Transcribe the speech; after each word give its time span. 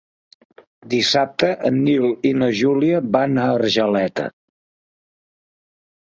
Dissabte 0.91 1.49
en 1.69 1.75
Nil 1.89 2.07
i 2.29 2.31
na 2.43 2.47
Júlia 2.59 3.01
van 3.17 3.37
a 3.41 3.43
Argeleta. 3.59 4.25